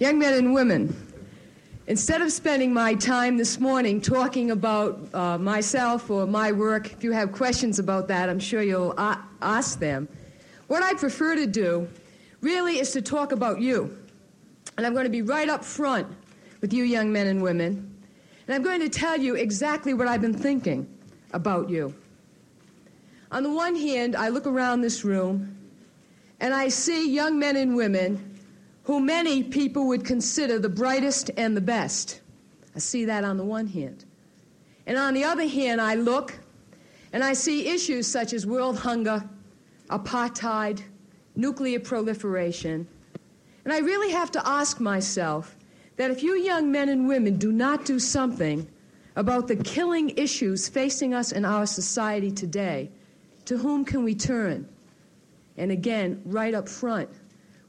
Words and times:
Young 0.00 0.18
men 0.18 0.34
and 0.34 0.52
women, 0.52 0.92
instead 1.86 2.20
of 2.20 2.32
spending 2.32 2.74
my 2.74 2.94
time 2.94 3.36
this 3.36 3.60
morning 3.60 4.00
talking 4.00 4.50
about 4.50 5.14
uh, 5.14 5.38
myself 5.38 6.10
or 6.10 6.26
my 6.26 6.50
work, 6.50 6.92
if 6.92 7.04
you 7.04 7.12
have 7.12 7.30
questions 7.30 7.78
about 7.78 8.08
that, 8.08 8.28
I'm 8.28 8.40
sure 8.40 8.60
you'll 8.60 8.92
a- 8.98 9.22
ask 9.40 9.78
them. 9.78 10.08
What 10.66 10.82
I 10.82 10.94
prefer 10.94 11.36
to 11.36 11.46
do 11.46 11.88
really 12.40 12.80
is 12.80 12.90
to 12.92 13.02
talk 13.02 13.30
about 13.30 13.60
you. 13.60 13.96
And 14.76 14.84
I'm 14.84 14.94
going 14.94 15.04
to 15.04 15.10
be 15.10 15.22
right 15.22 15.48
up 15.48 15.64
front 15.64 16.08
with 16.60 16.72
you, 16.72 16.82
young 16.82 17.12
men 17.12 17.28
and 17.28 17.40
women. 17.40 17.94
And 18.48 18.54
I'm 18.54 18.62
going 18.62 18.80
to 18.80 18.88
tell 18.88 19.16
you 19.16 19.36
exactly 19.36 19.94
what 19.94 20.08
I've 20.08 20.20
been 20.20 20.34
thinking 20.34 20.88
about 21.32 21.70
you. 21.70 21.94
On 23.30 23.44
the 23.44 23.52
one 23.52 23.76
hand, 23.76 24.16
I 24.16 24.28
look 24.28 24.48
around 24.48 24.80
this 24.80 25.04
room 25.04 25.56
and 26.40 26.52
I 26.52 26.68
see 26.68 27.08
young 27.14 27.38
men 27.38 27.56
and 27.56 27.76
women 27.76 28.33
who 28.84 29.00
many 29.00 29.42
people 29.42 29.88
would 29.88 30.04
consider 30.04 30.58
the 30.58 30.68
brightest 30.68 31.30
and 31.36 31.56
the 31.56 31.60
best. 31.60 32.20
I 32.74 32.78
see 32.78 33.04
that 33.06 33.24
on 33.24 33.36
the 33.36 33.44
one 33.44 33.66
hand. 33.66 34.04
And 34.86 34.98
on 34.98 35.14
the 35.14 35.24
other 35.24 35.48
hand, 35.48 35.80
I 35.80 35.94
look 35.94 36.38
and 37.12 37.24
I 37.24 37.32
see 37.32 37.68
issues 37.68 38.06
such 38.06 38.32
as 38.32 38.46
world 38.46 38.78
hunger, 38.78 39.28
apartheid, 39.88 40.82
nuclear 41.36 41.80
proliferation. 41.80 42.86
And 43.64 43.72
I 43.72 43.78
really 43.78 44.12
have 44.12 44.30
to 44.32 44.46
ask 44.46 44.80
myself 44.80 45.56
that 45.96 46.10
if 46.10 46.22
you 46.22 46.34
young 46.34 46.70
men 46.70 46.88
and 46.88 47.08
women 47.08 47.36
do 47.36 47.52
not 47.52 47.84
do 47.84 47.98
something 47.98 48.66
about 49.16 49.48
the 49.48 49.56
killing 49.56 50.10
issues 50.10 50.68
facing 50.68 51.14
us 51.14 51.32
in 51.32 51.44
our 51.44 51.66
society 51.66 52.30
today, 52.30 52.90
to 53.46 53.56
whom 53.56 53.84
can 53.84 54.02
we 54.04 54.14
turn? 54.14 54.68
And 55.56 55.70
again, 55.70 56.20
right 56.24 56.52
up 56.52 56.68
front, 56.68 57.08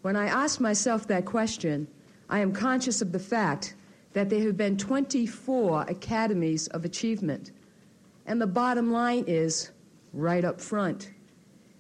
when 0.06 0.16
I 0.16 0.28
ask 0.28 0.60
myself 0.60 1.08
that 1.08 1.26
question, 1.26 1.88
I 2.30 2.38
am 2.38 2.52
conscious 2.52 3.02
of 3.02 3.12
the 3.12 3.18
fact 3.18 3.74
that 4.14 4.30
there 4.30 4.42
have 4.42 4.56
been 4.56 4.78
24 4.78 5.86
academies 5.88 6.68
of 6.68 6.86
achievement. 6.86 7.54
And 8.28 8.40
the 8.40 8.46
bottom 8.46 8.92
line 8.92 9.24
is, 9.26 9.72
right 10.14 10.46
up 10.46 10.62
front, 10.62 11.10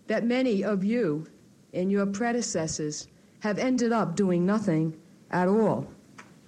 that 0.08 0.26
many 0.26 0.64
of 0.64 0.84
you 0.84 1.28
and 1.72 1.92
your 1.92 2.08
predecessors 2.08 3.10
have 3.42 3.60
ended 3.60 3.92
up 3.92 4.16
doing 4.16 4.44
nothing 4.44 4.98
at 5.30 5.48
all 5.48 5.88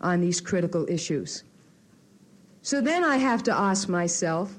on 0.02 0.20
these 0.20 0.42
critical 0.42 0.84
issues. 0.90 1.44
So 2.64 2.82
then 2.82 3.04
I 3.04 3.18
have 3.18 3.44
to 3.44 3.54
ask 3.54 3.88
myself, 3.88 4.52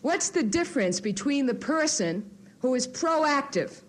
what's 0.00 0.30
the 0.30 0.42
difference 0.42 0.98
between 0.98 1.44
the 1.44 1.52
person 1.52 2.24
who 2.60 2.74
is 2.74 2.88
proactive, 2.88 3.82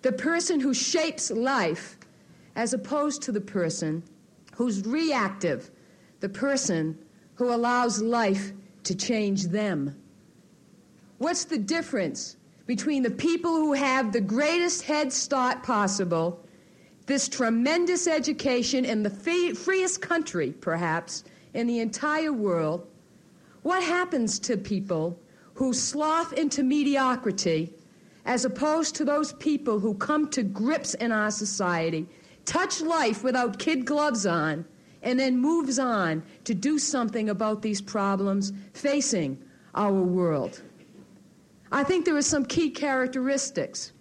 the 0.00 0.12
person 0.12 0.58
who 0.58 0.72
shapes 0.72 1.30
life, 1.30 1.98
as 2.56 2.72
opposed 2.72 3.22
to 3.22 3.32
the 3.32 3.40
person 3.40 4.02
who's 4.54 4.86
reactive, 4.86 5.70
the 6.20 6.28
person 6.28 6.98
who 7.34 7.52
allows 7.52 8.00
life 8.00 8.52
to 8.84 8.94
change 8.94 9.44
them. 9.44 9.94
What's 11.18 11.44
the 11.44 11.58
difference 11.58 12.36
between 12.66 13.02
the 13.02 13.10
people 13.10 13.54
who 13.54 13.72
have 13.72 14.12
the 14.12 14.20
greatest 14.20 14.82
head 14.82 15.12
start 15.12 15.62
possible, 15.62 16.44
this 17.06 17.28
tremendous 17.28 18.06
education 18.06 18.84
in 18.84 19.02
the 19.02 19.10
freest 19.10 20.00
country, 20.00 20.52
perhaps, 20.60 21.24
in 21.54 21.66
the 21.66 21.80
entire 21.80 22.32
world? 22.32 22.86
What 23.62 23.82
happens 23.82 24.38
to 24.40 24.56
people 24.56 25.18
who 25.54 25.72
slough 25.72 26.32
into 26.34 26.62
mediocrity 26.62 27.72
as 28.26 28.44
opposed 28.44 28.94
to 28.96 29.04
those 29.04 29.32
people 29.34 29.78
who 29.78 29.94
come 29.94 30.28
to 30.30 30.42
grips 30.42 30.94
in 30.94 31.12
our 31.12 31.30
society 31.30 32.06
touch 32.44 32.80
life 32.80 33.24
without 33.24 33.58
kid 33.58 33.84
gloves 33.84 34.26
on, 34.26 34.64
and 35.02 35.18
then 35.18 35.36
moves 35.36 35.78
on 35.78 36.22
to 36.44 36.54
do 36.54 36.78
something 36.78 37.28
about 37.28 37.62
these 37.62 37.80
problems 37.80 38.52
facing 38.72 39.38
our 39.74 39.92
world. 39.92 40.62
I 41.70 41.84
think 41.84 42.04
there 42.04 42.16
are 42.16 42.22
some 42.22 42.44
key 42.44 42.70
characteristics. 42.70 43.92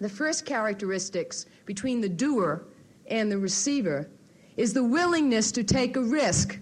The 0.00 0.08
first 0.08 0.44
characteristics 0.46 1.46
between 1.66 2.00
the 2.00 2.08
doer 2.08 2.64
and 3.06 3.30
the 3.30 3.38
receiver 3.38 4.08
is 4.56 4.72
the 4.72 4.82
willingness 4.82 5.52
to 5.52 5.62
take 5.62 5.96
a 5.96 6.02
risk. 6.02 6.58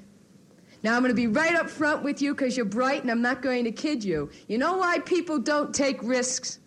Now, 0.82 0.96
I'm 0.96 1.02
going 1.02 1.10
to 1.10 1.14
be 1.14 1.26
right 1.26 1.54
up 1.54 1.68
front 1.68 2.02
with 2.02 2.22
you 2.22 2.34
because 2.34 2.56
you're 2.56 2.66
bright 2.66 3.02
and 3.02 3.10
I'm 3.10 3.22
not 3.22 3.42
going 3.42 3.64
to 3.64 3.72
kid 3.72 4.02
you. 4.02 4.30
You 4.48 4.58
know 4.58 4.76
why 4.76 4.98
people 5.00 5.38
don't 5.38 5.74
take 5.74 6.02
risks? 6.02 6.58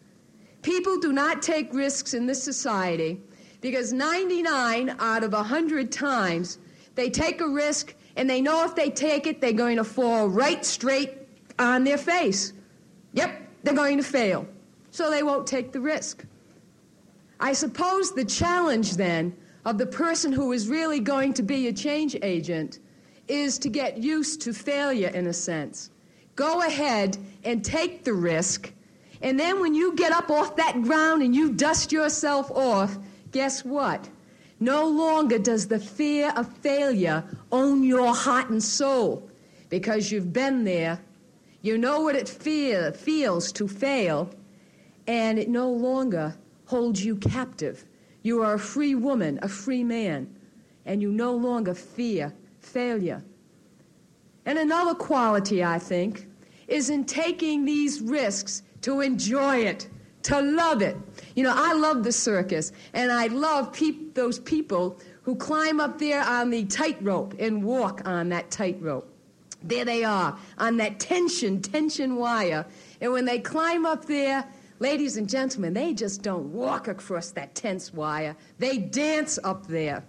People 0.62 1.00
do 1.00 1.12
not 1.12 1.42
take 1.42 1.74
risks 1.74 2.14
in 2.14 2.26
this 2.26 2.42
society 2.42 3.22
because 3.64 3.94
99 3.94 4.94
out 5.00 5.24
of 5.24 5.32
100 5.32 5.90
times 5.90 6.60
they 6.96 7.10
take 7.10 7.40
a 7.40 7.48
risk 7.48 7.96
and 8.18 8.30
they 8.30 8.42
know 8.42 8.66
if 8.66 8.76
they 8.76 8.90
take 8.90 9.26
it, 9.26 9.40
they're 9.40 9.54
going 9.54 9.78
to 9.78 9.86
fall 9.86 10.28
right 10.28 10.66
straight 10.66 11.18
on 11.58 11.86
their 11.86 11.98
face. 11.98 12.52
Yep, 13.14 13.42
they're 13.64 13.74
going 13.74 13.98
to 13.98 14.04
fail. 14.04 14.46
So 14.92 15.10
they 15.10 15.24
won't 15.24 15.48
take 15.48 15.72
the 15.72 15.80
risk. 15.80 16.26
I 17.40 17.54
suppose 17.54 18.12
the 18.12 18.26
challenge 18.26 18.98
then 18.98 19.34
of 19.64 19.78
the 19.78 19.86
person 19.86 20.34
who 20.34 20.52
is 20.52 20.68
really 20.68 21.00
going 21.00 21.34
to 21.36 21.42
be 21.42 21.70
a 21.70 21.74
change 21.74 22.18
agent 22.22 22.80
is 23.30 23.58
to 23.60 23.70
get 23.70 23.98
used 23.98 24.42
to 24.42 24.54
failure 24.54 25.08
in 25.08 25.28
a 25.28 25.34
sense. 25.34 25.90
Go 26.36 26.62
ahead 26.62 27.18
and 27.46 27.64
take 27.64 28.04
the 28.04 28.14
risk. 28.14 28.74
And 29.22 29.40
then 29.40 29.62
when 29.62 29.74
you 29.74 29.96
get 29.96 30.12
up 30.12 30.30
off 30.30 30.58
that 30.58 30.82
ground 30.82 31.24
and 31.24 31.34
you 31.34 31.54
dust 31.54 31.94
yourself 31.94 32.52
off, 32.52 32.98
guess 33.34 33.66
what? 33.66 34.08
No 34.62 34.88
longer 34.88 35.38
does 35.38 35.68
the 35.68 35.80
fear 35.80 36.32
of 36.38 36.48
failure 36.60 37.26
own 37.52 37.84
your 37.84 38.16
heart 38.16 38.50
and 38.50 38.64
soul 38.64 39.30
because 39.70 40.12
you've 40.12 40.32
been 40.32 40.64
there. 40.64 41.02
You 41.62 41.78
know 41.78 42.02
what 42.02 42.16
it 42.16 42.30
feel, 42.30 42.94
feels 42.94 43.52
to 43.54 43.68
fail, 43.68 44.30
and 45.08 45.38
it 45.38 45.50
no 45.50 45.70
longer 45.70 46.38
holds 46.66 47.04
you 47.04 47.18
captive. 47.18 47.86
You 48.22 48.42
are 48.42 48.54
a 48.54 48.60
free 48.60 48.96
woman, 48.96 49.40
a 49.42 49.50
free 49.50 49.84
man, 49.84 50.34
and 50.86 51.02
you 51.02 51.12
no 51.12 51.34
longer 51.36 51.74
fear 51.74 52.34
failure. 52.60 53.22
And 54.46 54.58
another 54.58 54.94
quality, 54.94 55.64
I 55.64 55.80
think, 55.80 56.28
is 56.68 56.90
in 56.90 57.06
taking 57.06 57.66
these 57.66 58.02
risks 58.02 58.64
to 58.82 59.02
enjoy 59.02 59.58
it 59.58 59.90
to 60.24 60.42
love 60.42 60.82
it. 60.82 60.98
You 61.36 61.44
know, 61.44 61.54
I 61.56 61.74
love 61.74 62.04
the 62.04 62.12
circus, 62.12 62.72
and 62.94 63.12
I 63.12 63.28
love 63.28 63.74
peop- 63.74 64.16
those 64.16 64.40
people 64.40 65.00
who 65.24 65.36
climb 65.36 65.80
up 65.80 66.00
there 66.00 66.22
on 66.22 66.50
the 66.50 66.66
tightrope 66.66 67.36
and 67.40 67.64
walk 67.64 68.08
on 68.08 68.30
that 68.30 68.52
tightrope. 68.52 69.10
There 69.64 69.86
they 69.86 70.04
are, 70.04 70.38
on 70.58 70.78
that 70.78 71.00
tension, 71.00 71.62
tension 71.62 72.18
wire. 72.18 72.66
And 73.00 73.14
when 73.14 73.24
they 73.26 73.40
climb 73.40 73.86
up 73.86 74.06
there, 74.06 74.46
ladies 74.80 75.16
and 75.16 75.30
gentlemen, 75.30 75.74
they 75.74 75.94
just 75.94 76.22
don't 76.22 76.52
walk 76.52 76.90
across 76.90 77.32
that 77.32 77.56
tense 77.56 77.94
wire. 77.94 78.36
They 78.60 78.78
dance 78.78 79.40
up 79.44 79.68
there. 79.68 80.04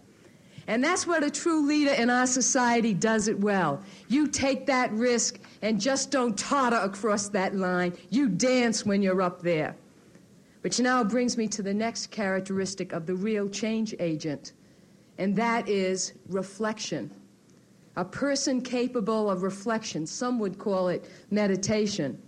And 0.67 0.83
that's 0.83 1.07
what 1.07 1.23
a 1.23 1.31
true 1.31 1.67
leader 1.67 1.93
in 1.93 2.11
our 2.11 2.27
society 2.27 2.95
does 2.95 3.29
it 3.29 3.39
well. 3.39 3.83
You 4.09 4.27
take 4.27 4.67
that 4.67 4.91
risk 4.93 5.39
and 5.63 5.81
just 5.81 6.11
don't 6.11 6.37
totter 6.37 6.77
across 6.77 7.29
that 7.29 7.55
line. 7.55 7.93
You 8.11 8.29
dance 8.29 8.85
when 8.85 9.03
you're 9.03 9.23
up 9.23 9.43
there. 9.43 9.77
Which 10.65 10.81
now 10.81 11.05
brings 11.05 11.37
me 11.37 11.47
to 11.49 11.63
the 11.63 11.75
next 11.75 12.11
characteristic 12.11 12.95
of 12.95 13.05
the 13.05 13.15
real 13.15 13.51
change 13.51 13.95
agent, 13.99 14.55
and 15.19 15.37
that 15.37 15.69
is 15.69 16.15
reflection. 16.31 17.11
A 17.97 18.05
person 18.07 18.63
capable 18.63 19.31
of 19.31 19.43
reflection, 19.43 20.07
some 20.07 20.39
would 20.39 20.59
call 20.59 20.89
it 20.89 21.05
meditation. 21.31 22.19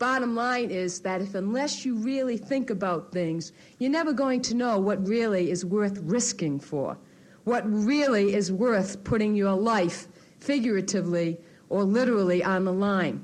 Bottom 0.00 0.34
line 0.34 0.72
is 0.72 0.98
that 1.02 1.22
if 1.22 1.36
unless 1.36 1.84
you 1.84 1.94
really 1.94 2.36
think 2.36 2.70
about 2.70 3.12
things, 3.12 3.52
you're 3.78 3.92
never 3.92 4.12
going 4.12 4.42
to 4.42 4.56
know 4.56 4.76
what 4.76 5.06
really 5.06 5.52
is 5.52 5.64
worth 5.64 5.98
risking 5.98 6.58
for, 6.58 6.98
what 7.44 7.62
really 7.72 8.34
is 8.34 8.50
worth 8.50 9.04
putting 9.04 9.36
your 9.36 9.54
life 9.54 10.08
figuratively 10.40 11.38
or 11.68 11.84
literally 11.84 12.42
on 12.42 12.64
the 12.64 12.72
line. 12.72 13.22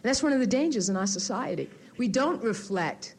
That's 0.00 0.22
one 0.22 0.32
of 0.32 0.40
the 0.40 0.46
dangers 0.46 0.88
in 0.88 0.96
our 0.96 1.06
society. 1.06 1.68
We 1.98 2.08
don't 2.08 2.42
reflect. 2.42 3.16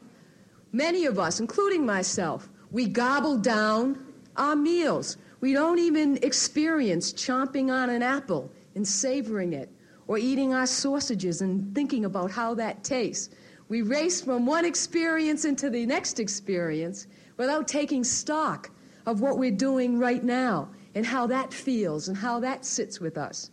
Many 0.74 1.06
of 1.06 1.20
us, 1.20 1.38
including 1.38 1.86
myself, 1.86 2.50
we 2.72 2.88
gobble 2.88 3.38
down 3.38 3.96
our 4.36 4.56
meals. 4.56 5.18
We 5.40 5.52
don't 5.52 5.78
even 5.78 6.18
experience 6.20 7.12
chomping 7.12 7.72
on 7.72 7.90
an 7.90 8.02
apple 8.02 8.50
and 8.74 8.84
savoring 8.84 9.52
it, 9.52 9.70
or 10.08 10.18
eating 10.18 10.52
our 10.52 10.66
sausages 10.66 11.42
and 11.42 11.72
thinking 11.76 12.06
about 12.06 12.32
how 12.32 12.54
that 12.54 12.82
tastes. 12.82 13.32
We 13.68 13.82
race 13.82 14.20
from 14.20 14.46
one 14.46 14.64
experience 14.64 15.44
into 15.44 15.70
the 15.70 15.86
next 15.86 16.18
experience 16.18 17.06
without 17.36 17.68
taking 17.68 18.02
stock 18.02 18.68
of 19.06 19.20
what 19.20 19.38
we're 19.38 19.52
doing 19.52 20.00
right 20.00 20.24
now 20.24 20.70
and 20.96 21.06
how 21.06 21.28
that 21.28 21.54
feels 21.54 22.08
and 22.08 22.16
how 22.16 22.40
that 22.40 22.64
sits 22.64 22.98
with 22.98 23.16
us. 23.16 23.52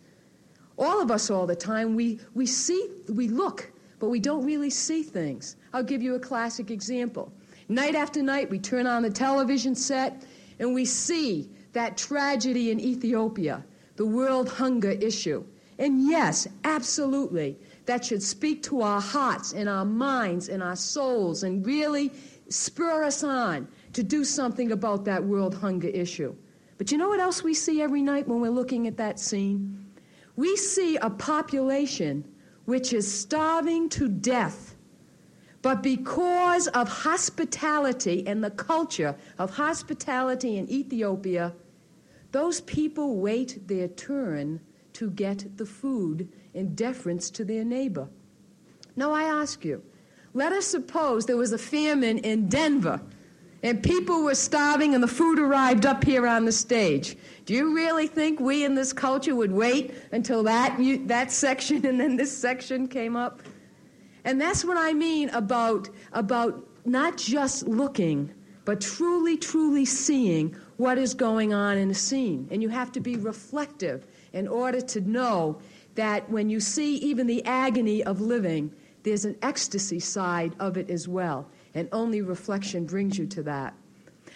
All 0.76 1.00
of 1.00 1.12
us, 1.12 1.30
all 1.30 1.46
the 1.46 1.56
time, 1.56 1.94
we, 1.94 2.20
we 2.34 2.48
see, 2.48 2.90
we 3.10 3.28
look, 3.28 3.72
but 4.02 4.10
we 4.10 4.20
don't 4.20 4.44
really 4.44 4.72
see 4.72 5.04
things. 5.04 5.58
I'll 5.74 5.84
give 5.84 6.02
you 6.02 6.16
a 6.16 6.20
classic 6.20 6.72
example. 6.72 7.32
Night 7.70 7.94
after 7.94 8.24
night, 8.24 8.50
we 8.50 8.58
turn 8.58 8.88
on 8.88 9.04
the 9.04 9.12
television 9.12 9.76
set 9.76 10.24
and 10.58 10.74
we 10.74 10.86
see 10.86 11.52
that 11.74 11.98
tragedy 11.98 12.72
in 12.72 12.80
Ethiopia, 12.80 13.64
the 13.98 14.06
world 14.06 14.50
hunger 14.50 14.90
issue. 14.90 15.46
And 15.78 16.10
yes, 16.10 16.48
absolutely, 16.64 17.60
that 17.86 18.04
should 18.04 18.24
speak 18.24 18.64
to 18.64 18.82
our 18.82 19.00
hearts 19.00 19.54
and 19.54 19.70
our 19.70 19.86
minds 19.86 20.50
and 20.50 20.64
our 20.64 20.76
souls 20.76 21.44
and 21.44 21.64
really 21.64 22.12
spur 22.50 23.04
us 23.04 23.24
on 23.24 23.68
to 23.94 24.02
do 24.02 24.26
something 24.26 24.72
about 24.72 25.06
that 25.06 25.24
world 25.24 25.54
hunger 25.54 25.90
issue. 25.90 26.36
But 26.80 26.92
you 26.92 26.98
know 26.98 27.10
what 27.10 27.20
else 27.20 27.44
we 27.44 27.54
see 27.54 27.84
every 27.84 28.02
night 28.02 28.28
when 28.28 28.42
we're 28.42 28.50
looking 28.50 28.88
at 28.88 28.98
that 28.98 29.20
scene? 29.20 29.86
We 30.36 30.56
see 30.56 30.98
a 30.98 31.12
population 31.12 32.26
which 32.66 32.94
is 32.94 33.12
starving 33.12 33.90
to 33.90 34.08
death. 34.08 34.76
But 35.62 35.84
because 35.84 36.68
of 36.68 36.90
hospitality 36.90 38.26
and 38.26 38.44
the 38.44 38.50
culture 38.50 39.16
of 39.38 39.56
hospitality 39.56 40.58
in 40.58 40.70
Ethiopia, 40.70 41.54
those 42.32 42.62
people 42.62 43.18
wait 43.18 43.68
their 43.68 43.88
turn 43.88 44.60
to 44.94 45.12
get 45.12 45.58
the 45.58 45.66
food 45.66 46.30
in 46.54 46.76
deference 46.76 47.30
to 47.32 47.46
their 47.46 47.64
neighbor. 47.64 48.08
Now, 48.96 49.12
I 49.12 49.24
ask 49.24 49.64
you, 49.64 49.84
let 50.34 50.52
us 50.52 50.66
suppose 50.66 51.26
there 51.26 51.38
was 51.38 51.52
a 51.52 51.58
famine 51.58 52.18
in 52.20 52.48
Denver 52.48 53.02
and 53.64 53.84
people 53.84 54.24
were 54.24 54.36
starving 54.36 54.96
and 54.96 55.04
the 55.04 55.08
food 55.08 55.38
arrived 55.38 55.86
up 55.86 56.04
here 56.04 56.26
on 56.28 56.46
the 56.46 56.52
stage. 56.52 57.16
Do 57.46 57.54
you 57.54 57.76
really 57.76 58.08
think 58.08 58.40
we 58.40 58.66
in 58.66 58.74
this 58.74 58.92
culture 58.92 59.36
would 59.36 59.52
wait 59.52 59.94
until 60.12 60.44
that, 60.44 60.78
that 61.08 61.32
section 61.32 61.86
and 61.86 62.00
then 62.00 62.16
this 62.16 62.36
section 62.36 62.88
came 62.88 63.16
up? 63.16 63.42
And 64.24 64.40
that's 64.40 64.66
what 64.66 64.78
I 64.78 64.94
mean 64.94 65.30
about, 65.30 65.90
about 66.14 66.68
not 66.86 67.18
just 67.18 67.68
looking, 67.68 68.32
but 68.66 68.82
truly, 68.82 69.38
truly 69.38 69.86
seeing 69.86 70.56
what 70.78 70.98
is 70.98 71.14
going 71.14 71.54
on 71.54 71.78
in 71.78 71.92
a 71.92 71.96
scene. 71.96 72.48
And 72.52 72.62
you 72.62 72.70
have 72.70 72.92
to 72.94 73.00
be 73.00 73.16
reflective 73.16 74.08
in 74.34 74.48
order 74.48 74.82
to 74.82 75.02
know 75.02 75.60
that 75.96 76.28
when 76.30 76.50
you 76.50 76.60
see 76.60 76.96
even 76.98 77.28
the 77.28 77.44
agony 77.46 78.04
of 78.04 78.22
living, 78.22 78.74
there's 79.04 79.26
an 79.26 79.36
ecstasy 79.42 80.00
side 80.00 80.56
of 80.60 80.78
it 80.78 80.90
as 80.90 81.08
well 81.08 81.48
and 81.74 81.88
only 81.92 82.22
reflection 82.22 82.86
brings 82.86 83.18
you 83.18 83.26
to 83.28 83.44
that. 83.44 83.74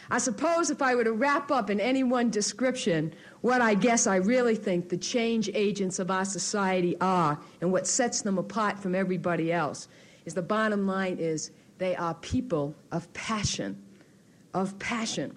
I 0.10 0.20
suppose 0.20 0.70
if 0.70 0.82
I 0.82 0.96
were 0.96 1.04
to 1.04 1.14
wrap 1.14 1.52
up 1.52 1.70
in 1.70 1.80
any 1.80 2.04
one 2.04 2.30
description 2.30 3.14
what 3.42 3.62
I 3.62 3.74
guess 3.76 4.08
I 4.08 4.16
really 4.18 4.56
think 4.56 4.90
the 4.90 4.98
change 4.98 5.50
agents 5.54 6.00
of 6.00 6.10
our 6.10 6.26
society 6.26 6.96
are 7.00 7.40
and 7.62 7.72
what 7.72 7.88
sets 7.88 8.22
them 8.22 8.38
apart 8.38 8.80
from 8.80 8.96
everybody 8.96 9.52
else 9.52 9.88
is 10.26 10.34
the 10.34 10.42
bottom 10.42 10.88
line 10.88 11.18
is 11.20 11.52
they 11.78 11.96
are 11.96 12.14
people 12.16 12.74
of 12.92 13.12
passion, 13.14 13.82
of 14.54 14.78
passion. 14.80 15.36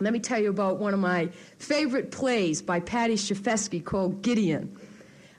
Let 0.00 0.12
me 0.12 0.18
tell 0.18 0.40
you 0.40 0.50
about 0.50 0.78
one 0.78 0.94
of 0.94 1.00
my 1.00 1.28
favorite 1.58 2.10
plays 2.10 2.62
by 2.62 2.80
Paddy 2.80 3.14
Chayefsky 3.14 3.84
called 3.84 4.22
Gideon. 4.22 4.76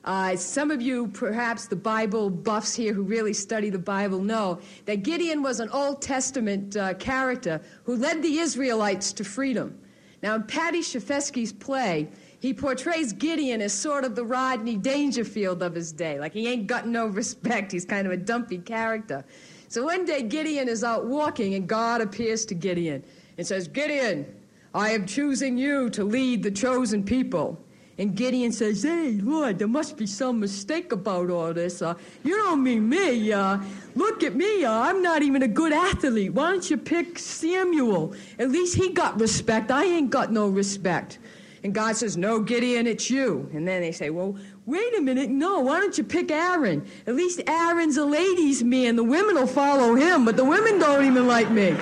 Uh, 0.04 0.36
some 0.36 0.70
of 0.70 0.82
you, 0.82 1.08
perhaps 1.08 1.68
the 1.68 1.76
Bible 1.76 2.30
buffs 2.30 2.76
here 2.76 2.94
who 2.94 3.04
really 3.04 3.34
study 3.34 3.70
the 3.70 3.80
Bible, 3.80 4.20
know 4.20 4.60
that 4.86 5.04
Gideon 5.04 5.42
was 5.42 5.62
an 5.62 5.70
Old 5.70 6.02
Testament 6.02 6.76
uh, 6.76 6.94
character 6.96 7.62
who 7.86 7.96
led 7.96 8.22
the 8.22 8.40
Israelites 8.40 9.14
to 9.14 9.24
freedom. 9.24 9.80
Now, 10.22 10.36
in 10.36 10.44
Paddy 10.44 10.80
Chayefsky's 10.80 11.54
play, 11.54 12.10
he 12.40 12.54
portrays 12.54 13.14
Gideon 13.14 13.62
as 13.62 13.72
sort 13.72 14.04
of 14.04 14.16
the 14.16 14.26
Rodney 14.26 14.76
Dangerfield 14.76 15.64
of 15.64 15.74
his 15.74 15.94
day. 15.94 16.20
Like 16.20 16.34
he 16.34 16.50
ain't 16.50 16.68
got 16.68 16.86
no 16.86 17.08
respect. 17.08 17.72
He's 17.72 17.86
kind 17.86 18.06
of 18.06 18.12
a 18.12 18.18
dumpy 18.18 18.58
character. 18.58 19.24
So 19.70 19.86
one 19.86 20.04
day 20.04 20.24
Gideon 20.24 20.68
is 20.68 20.84
out 20.84 21.06
walking 21.06 21.54
and 21.56 21.68
God 21.68 22.02
appears 22.02 22.46
to 22.48 22.54
Gideon 22.54 23.02
and 23.38 23.48
says, 23.48 23.70
Gideon, 23.70 24.26
I 24.74 24.90
am 24.90 25.06
choosing 25.06 25.58
you 25.58 25.90
to 25.92 26.04
lead 26.04 26.44
the 26.44 26.52
chosen 26.52 27.06
people. 27.06 27.63
And 27.98 28.16
Gideon 28.16 28.52
says, 28.52 28.84
Hey, 28.84 29.20
Lord, 29.22 29.60
there 29.60 29.68
must 29.68 29.98
be 29.98 30.08
some 30.08 30.40
mistake 30.40 30.92
about 30.92 31.30
all 31.30 31.54
this. 31.54 31.82
Uh, 31.82 31.94
you 32.24 32.36
don't 32.36 32.64
mean 32.64 32.90
me. 32.90 33.32
Uh, 33.32 33.60
look 33.96 34.24
at 34.24 34.36
me. 34.36 34.66
Uh, 34.66 34.72
I'm 34.72 35.04
not 35.04 35.22
even 35.22 35.44
a 35.44 35.48
good 35.48 35.72
athlete. 35.72 36.34
Why 36.34 36.50
don't 36.50 36.70
you 36.70 36.78
pick 36.78 37.20
Samuel? 37.20 38.16
At 38.40 38.50
least 38.50 38.76
he 38.76 38.90
got 38.90 39.20
respect. 39.20 39.70
I 39.70 39.86
ain't 39.86 40.10
got 40.10 40.32
no 40.32 40.48
respect. 40.48 41.20
And 41.64 41.74
God 41.74 41.96
says, 41.96 42.18
No, 42.18 42.40
Gideon, 42.40 42.88
it's 42.88 43.12
you. 43.12 43.48
And 43.54 43.68
then 43.68 43.82
they 43.82 43.92
say, 43.92 44.10
Well, 44.10 44.38
wait 44.66 44.98
a 44.98 45.02
minute. 45.02 45.30
No, 45.30 45.60
why 45.60 45.80
don't 45.80 45.96
you 45.96 46.04
pick 46.04 46.32
Aaron? 46.32 46.84
At 47.06 47.14
least 47.14 47.42
Aaron's 47.46 47.98
a 47.98 48.06
ladies' 48.06 48.64
man. 48.64 48.96
The 48.96 49.04
women 49.04 49.36
will 49.36 49.46
follow 49.46 49.94
him, 49.94 50.26
but 50.26 50.36
the 50.36 50.46
women 50.46 50.80
don't 50.80 51.06
even 51.06 51.28
like 51.28 51.52
me. 51.52 51.76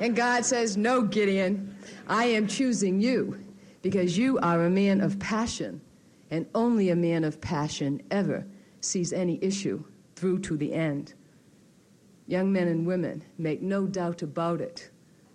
And 0.00 0.16
God 0.16 0.44
says, 0.44 0.76
No, 0.76 1.02
Gideon, 1.02 1.76
I 2.08 2.24
am 2.24 2.48
choosing 2.48 3.00
you 3.00 3.43
because 3.84 4.16
you 4.16 4.38
are 4.38 4.64
a 4.64 4.70
man 4.70 5.02
of 5.02 5.18
passion, 5.18 5.78
and 6.30 6.46
only 6.54 6.88
a 6.88 6.96
man 6.96 7.22
of 7.22 7.38
passion 7.38 8.00
ever 8.10 8.46
sees 8.80 9.12
any 9.12 9.38
issue 9.42 9.84
through 10.16 10.38
to 10.38 10.56
the 10.56 10.72
end. 10.72 11.12
Young 12.26 12.50
men 12.50 12.66
and 12.68 12.86
women, 12.86 13.22
make 13.36 13.60
no 13.60 13.86
doubt 13.86 14.22
about 14.22 14.62
it. 14.62 14.88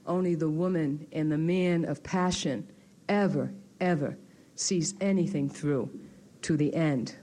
Only 0.07 0.33
the 0.33 0.49
woman 0.49 1.05
and 1.11 1.31
the 1.31 1.37
man 1.37 1.85
of 1.85 2.01
passion 2.01 2.67
ever, 3.07 3.53
ever 3.79 4.17
sees 4.55 4.95
anything 4.99 5.47
through 5.47 5.87
to 6.41 6.57
the 6.57 6.73
end. 6.73 7.15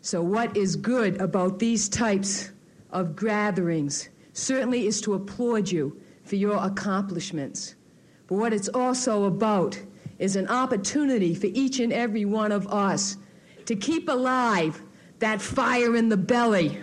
So, 0.00 0.22
what 0.22 0.56
is 0.56 0.76
good 0.76 1.20
about 1.20 1.58
these 1.58 1.88
types 1.88 2.52
of 2.92 3.16
gatherings 3.16 4.10
certainly 4.32 4.86
is 4.86 5.00
to 5.00 5.14
applaud 5.14 5.72
you 5.72 6.00
for 6.22 6.36
your 6.36 6.64
accomplishments. 6.64 7.74
But 8.28 8.36
what 8.36 8.52
it's 8.52 8.68
also 8.68 9.24
about 9.24 9.76
is 10.18 10.36
an 10.36 10.48
opportunity 10.48 11.34
for 11.34 11.46
each 11.46 11.80
and 11.80 11.92
every 11.92 12.24
one 12.24 12.52
of 12.52 12.66
us 12.68 13.16
to 13.66 13.74
keep 13.74 14.08
alive 14.08 14.82
that 15.18 15.40
fire 15.40 15.96
in 15.96 16.08
the 16.08 16.16
belly 16.16 16.78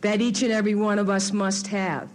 that 0.00 0.20
each 0.20 0.42
and 0.42 0.52
every 0.52 0.74
one 0.74 0.98
of 0.98 1.08
us 1.08 1.32
must 1.32 1.66
have. 1.68 2.12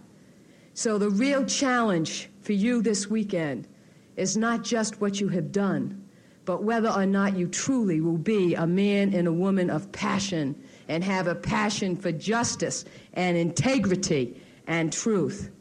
So, 0.74 0.98
the 0.98 1.10
real 1.10 1.46
challenge 1.46 2.30
for 2.42 2.54
you 2.54 2.81
this 2.81 3.08
weekend 3.08 3.68
is 4.16 4.38
not 4.38 4.63
just 4.63 5.02
what 5.02 5.19
you 5.19 5.28
have 5.30 5.52
done, 5.52 6.02
but 6.46 6.63
whether 6.63 6.90
or 6.90 7.06
not 7.06 7.36
you 7.36 7.48
truly 7.48 8.02
will 8.02 8.18
be 8.18 8.56
a 8.56 8.66
man 8.66 9.13
and 9.13 9.28
a 9.28 9.34
woman 9.34 9.69
of 9.69 9.92
passion 9.92 10.56
and 10.88 11.04
have 11.04 11.28
a 11.28 11.36
passion 11.36 11.96
for 11.96 12.12
justice 12.12 12.86
and 13.13 13.38
integrity 13.38 14.42
and 14.68 14.92
truth. 14.92 15.52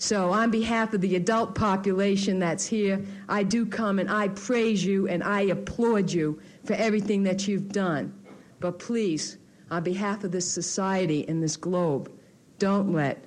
So, 0.00 0.30
on 0.30 0.52
behalf 0.52 0.94
of 0.94 1.00
the 1.00 1.16
adult 1.16 1.56
population 1.56 2.38
that's 2.38 2.64
here, 2.64 3.04
I 3.28 3.42
do 3.42 3.66
come 3.66 3.98
and 3.98 4.08
I 4.08 4.28
praise 4.28 4.84
you 4.84 5.08
and 5.08 5.24
I 5.24 5.42
applaud 5.42 6.12
you 6.12 6.40
for 6.64 6.74
everything 6.74 7.24
that 7.24 7.48
you've 7.48 7.72
done. 7.72 8.14
But 8.60 8.78
please, 8.78 9.38
on 9.72 9.82
behalf 9.82 10.22
of 10.22 10.30
this 10.30 10.48
society 10.48 11.28
and 11.28 11.42
this 11.42 11.56
globe, 11.56 12.12
don't 12.60 12.92
let, 12.92 13.24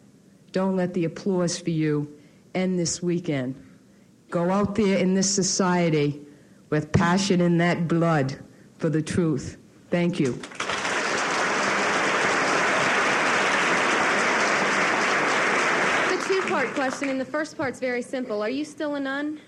don't 0.54 0.78
let 0.78 0.94
the 0.94 1.04
applause 1.06 1.60
for 1.60 1.72
you 1.72 2.18
end 2.56 2.80
this 2.80 3.04
weekend. 3.04 3.56
Go 4.30 4.50
out 4.50 4.76
there 4.76 4.98
in 4.98 5.14
this 5.14 5.30
society 5.30 6.22
with 6.70 6.94
passion 6.94 7.42
in 7.42 7.58
that 7.58 7.90
blood 7.90 8.40
for 8.78 8.88
the 8.88 9.02
truth. 9.02 9.58
Thank 9.90 10.22
you. 10.22 10.40
Question, 16.82 17.10
and 17.10 17.22
the 17.22 17.26
first 17.26 17.56
part's 17.56 17.80
very 17.80 18.02
simple. 18.02 18.42
Are 18.42 18.50
you 18.50 18.66
still 18.66 18.96
a 18.96 19.00
nun? 19.00 19.40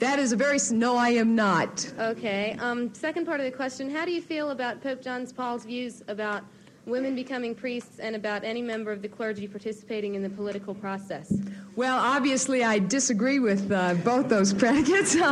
That 0.00 0.18
is 0.18 0.32
a 0.32 0.36
very 0.36 0.58
no. 0.70 0.98
I 0.98 1.08
am 1.08 1.34
not. 1.34 1.90
Okay. 1.98 2.58
Um, 2.60 2.92
second 2.92 3.24
part 3.24 3.40
of 3.40 3.46
the 3.46 3.56
question: 3.56 3.88
How 3.88 4.04
do 4.04 4.12
you 4.12 4.20
feel 4.20 4.50
about 4.50 4.82
Pope 4.82 5.00
John 5.00 5.26
Paul's 5.28 5.64
views 5.64 6.02
about 6.08 6.44
women 6.86 7.14
becoming 7.14 7.54
priests 7.54 7.98
and 7.98 8.14
about 8.14 8.44
any 8.44 8.62
member 8.62 8.92
of 8.92 9.02
the 9.02 9.08
clergy 9.08 9.48
participating 9.48 10.14
in 10.14 10.22
the 10.22 10.30
political 10.30 10.74
process? 10.74 11.40
Well, 11.76 11.98
obviously, 11.98 12.62
I 12.62 12.78
disagree 12.78 13.38
with 13.38 13.70
uh, 13.72 13.94
both 13.94 14.28
those 14.28 14.52
predicates. 14.62 15.16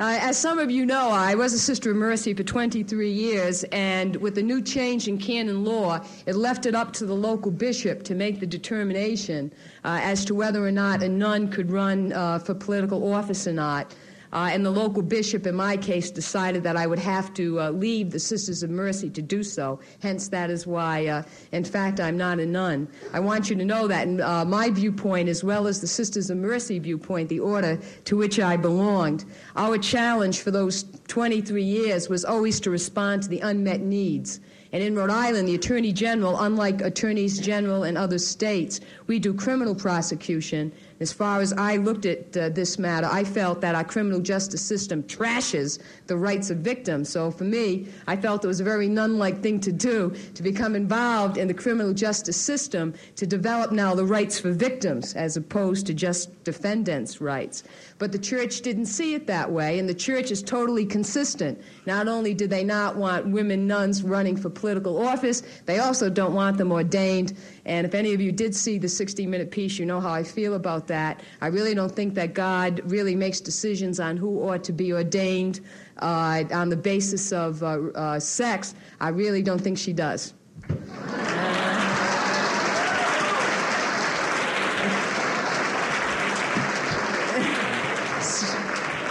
Uh, 0.00 0.16
as 0.20 0.38
some 0.38 0.60
of 0.60 0.70
you 0.70 0.86
know, 0.86 1.08
I 1.08 1.34
was 1.34 1.52
a 1.52 1.58
Sister 1.58 1.90
of 1.90 1.96
Mercy 1.96 2.32
for 2.32 2.44
23 2.44 3.10
years, 3.10 3.64
and 3.72 4.14
with 4.16 4.36
the 4.36 4.42
new 4.44 4.62
change 4.62 5.08
in 5.08 5.18
canon 5.18 5.64
law, 5.64 5.98
it 6.24 6.36
left 6.36 6.66
it 6.66 6.74
up 6.76 6.92
to 6.92 7.04
the 7.04 7.14
local 7.14 7.50
bishop 7.50 8.04
to 8.04 8.14
make 8.14 8.38
the 8.38 8.46
determination 8.46 9.52
uh, 9.84 9.98
as 10.00 10.24
to 10.26 10.36
whether 10.36 10.64
or 10.64 10.70
not 10.70 11.02
a 11.02 11.08
nun 11.08 11.48
could 11.48 11.72
run 11.72 12.12
uh, 12.12 12.38
for 12.38 12.54
political 12.54 13.12
office 13.12 13.48
or 13.48 13.52
not. 13.52 13.92
Uh, 14.32 14.50
and 14.52 14.64
the 14.64 14.70
local 14.70 15.02
bishop, 15.02 15.46
in 15.46 15.54
my 15.54 15.76
case, 15.76 16.10
decided 16.10 16.62
that 16.62 16.76
I 16.76 16.86
would 16.86 16.98
have 16.98 17.32
to 17.34 17.60
uh, 17.60 17.70
leave 17.70 18.10
the 18.10 18.18
Sisters 18.18 18.62
of 18.62 18.70
Mercy 18.70 19.08
to 19.10 19.22
do 19.22 19.42
so. 19.42 19.80
Hence, 20.00 20.28
that 20.28 20.50
is 20.50 20.66
why, 20.66 21.06
uh, 21.06 21.22
in 21.52 21.64
fact, 21.64 22.00
I'm 22.00 22.16
not 22.16 22.38
a 22.38 22.46
nun. 22.46 22.88
I 23.12 23.20
want 23.20 23.48
you 23.48 23.56
to 23.56 23.64
know 23.64 23.88
that 23.88 24.06
in 24.06 24.20
uh, 24.20 24.44
my 24.44 24.70
viewpoint, 24.70 25.28
as 25.28 25.42
well 25.42 25.66
as 25.66 25.80
the 25.80 25.86
Sisters 25.86 26.30
of 26.30 26.36
Mercy 26.36 26.78
viewpoint, 26.78 27.28
the 27.28 27.40
order 27.40 27.78
to 28.04 28.16
which 28.16 28.38
I 28.38 28.56
belonged, 28.56 29.24
our 29.56 29.78
challenge 29.78 30.40
for 30.40 30.50
those 30.50 30.84
23 31.08 31.62
years 31.62 32.08
was 32.08 32.24
always 32.24 32.60
to 32.60 32.70
respond 32.70 33.22
to 33.22 33.28
the 33.28 33.40
unmet 33.40 33.80
needs. 33.80 34.40
And 34.72 34.82
in 34.82 34.94
Rhode 34.94 35.10
Island, 35.10 35.48
the 35.48 35.54
Attorney 35.54 35.92
General, 35.92 36.38
unlike 36.40 36.82
attorneys 36.82 37.38
general 37.38 37.84
in 37.84 37.96
other 37.96 38.18
states, 38.18 38.80
we 39.06 39.18
do 39.18 39.32
criminal 39.32 39.74
prosecution, 39.74 40.70
As 41.00 41.12
far 41.12 41.40
as 41.40 41.52
I 41.52 41.76
looked 41.76 42.06
at 42.06 42.36
uh, 42.36 42.48
this 42.48 42.76
matter, 42.76 43.08
I 43.10 43.22
felt 43.22 43.60
that 43.60 43.76
our 43.76 43.84
criminal 43.84 44.18
justice 44.18 44.62
system 44.62 45.04
trashes 45.04 45.78
the 46.08 46.16
rights 46.16 46.50
of 46.50 46.58
victims. 46.58 47.08
So 47.08 47.30
for 47.30 47.44
me, 47.44 47.86
I 48.08 48.16
felt 48.16 48.44
it 48.44 48.48
was 48.48 48.58
a 48.58 48.64
very 48.64 48.88
nun-like 48.88 49.40
thing 49.40 49.60
to 49.60 49.72
do 49.72 50.12
to 50.34 50.42
become 50.42 50.74
involved 50.74 51.36
in 51.36 51.46
the 51.46 51.54
criminal 51.54 51.92
justice 51.92 52.36
system 52.36 52.94
to 53.14 53.26
develop 53.26 53.70
now 53.70 53.94
the 53.94 54.04
rights 54.04 54.40
for 54.40 54.50
victims 54.50 55.14
as 55.14 55.36
opposed 55.36 55.86
to 55.86 55.94
just 55.94 56.42
defendants' 56.42 57.20
rights. 57.20 57.62
But 57.98 58.10
the 58.10 58.18
church 58.18 58.62
didn't 58.62 58.86
see 58.86 59.14
it 59.14 59.26
that 59.28 59.52
way, 59.52 59.78
and 59.78 59.88
the 59.88 59.94
church 59.94 60.32
is 60.32 60.42
totally 60.42 60.84
consistent. 60.84 61.60
Not 61.86 62.08
only 62.08 62.34
do 62.34 62.48
they 62.48 62.64
not 62.64 62.96
want 62.96 63.28
women 63.28 63.68
nuns 63.68 64.02
running 64.02 64.36
for 64.36 64.50
political 64.50 65.06
office, 65.06 65.42
they 65.66 65.78
also 65.78 66.10
don't 66.10 66.34
want 66.34 66.58
them 66.58 66.72
ordained. 66.72 67.34
And 67.66 67.86
if 67.86 67.94
any 67.94 68.14
of 68.14 68.20
you 68.20 68.32
did 68.32 68.54
see 68.54 68.78
the 68.78 68.88
60 68.88 69.26
minute 69.26 69.50
piece, 69.52 69.78
you 69.78 69.86
know 69.86 70.00
how 70.00 70.10
I 70.10 70.24
feel 70.24 70.54
about 70.54 70.87
that. 70.88 71.20
I 71.40 71.46
really 71.46 71.74
don't 71.74 71.92
think 71.92 72.14
that 72.14 72.34
God 72.34 72.80
really 72.84 73.14
makes 73.14 73.40
decisions 73.40 74.00
on 74.00 74.16
who 74.16 74.48
ought 74.48 74.64
to 74.64 74.72
be 74.72 74.92
ordained 74.92 75.60
uh, 75.98 76.44
on 76.52 76.68
the 76.68 76.76
basis 76.76 77.32
of 77.32 77.62
uh, 77.62 77.66
uh, 77.94 78.20
sex. 78.20 78.74
I 79.00 79.08
really 79.08 79.42
don't 79.42 79.60
think 79.60 79.78
she 79.78 79.92
does. 79.92 80.34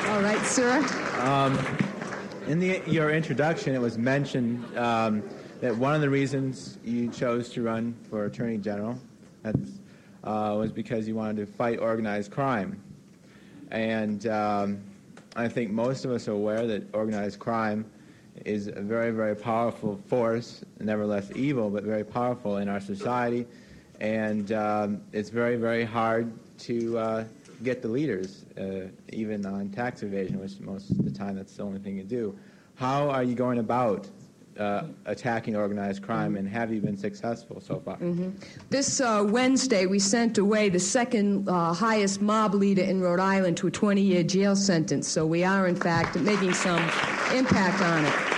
All 0.10 0.24
right, 0.24 0.46
sir. 0.46 0.80
Um, 1.20 1.58
in 2.48 2.60
the, 2.60 2.82
your 2.88 3.12
introduction, 3.12 3.76
it 3.76 3.82
was 3.82 3.98
mentioned 3.98 4.66
um, 4.78 5.22
that 5.62 5.76
one 5.76 5.94
of 5.94 6.02
the 6.02 6.10
reasons 6.10 6.78
you 6.84 7.10
chose 7.10 7.50
to 7.50 7.62
run 7.62 7.96
for 8.10 8.26
Attorney 8.26 8.58
General 8.58 8.98
uh, 10.24 10.56
was 10.58 10.72
because 10.72 11.06
he 11.06 11.14
wanted 11.14 11.38
to 11.38 11.46
fight 11.46 11.80
organized 11.80 12.32
crime. 12.32 12.82
And 13.72 14.26
um, 14.28 14.82
I 15.36 15.48
think 15.48 15.72
most 15.72 16.06
of 16.06 16.12
us 16.12 16.28
are 16.28 16.34
aware 16.34 16.66
that 16.68 16.84
organized 16.94 17.40
crime 17.40 17.86
is 18.46 18.68
a 18.68 18.82
very, 18.82 19.12
very 19.12 19.36
powerful 19.36 20.00
force, 20.08 20.64
nevertheless 20.80 21.32
evil, 21.36 21.70
but 21.70 21.84
very 21.84 22.04
powerful 22.04 22.58
in 22.58 22.70
our 22.70 22.80
society. 22.80 23.46
And 24.00 24.52
um, 24.52 25.02
it's 25.12 25.30
very, 25.30 25.56
very 25.56 25.84
hard 25.84 26.32
to 26.60 26.98
uh, 26.98 27.24
get 27.64 27.82
the 27.82 27.88
leaders, 27.88 28.46
uh, 28.58 28.88
even 29.10 29.46
on 29.46 29.70
tax 29.70 30.04
evasion, 30.04 30.40
which 30.40 30.60
most 30.60 30.92
of 30.92 31.04
the 31.04 31.12
time 31.12 31.36
that's 31.36 31.56
the 31.56 31.64
only 31.64 31.80
thing 31.80 31.98
you 31.98 32.04
do. 32.04 32.38
How 32.76 33.10
are 33.10 33.24
you 33.24 33.34
going 33.34 33.58
about 33.58 34.08
uh, 34.60 34.84
attacking 35.06 35.56
organized 35.56 36.04
crime, 36.04 36.36
and 36.36 36.48
have 36.48 36.72
you 36.72 36.82
been 36.82 36.98
successful 36.98 37.62
so 37.62 37.80
far? 37.80 37.98
Mm-hmm. 37.98 38.32
This 38.70 39.00
uh, 39.00 39.26
Wednesday, 39.28 39.86
we 39.86 40.00
sent 40.00 40.38
away 40.38 40.70
the 40.70 40.80
second 40.80 41.48
uh, 41.50 41.74
highest 41.74 42.22
mob 42.22 42.54
leader 42.54 42.84
in 42.84 43.02
Rhode 43.02 43.20
Island 43.20 43.58
to 43.58 43.68
a 43.68 43.72
20 43.72 44.02
year 44.02 44.24
jail 44.24 44.56
sentence, 44.56 45.08
so 45.08 45.26
we 45.26 45.44
are, 45.44 45.68
in 45.68 45.76
fact, 45.76 46.16
making 46.18 46.54
some 46.54 46.82
impact 47.34 47.82
on 47.82 48.06
it. 48.06 48.37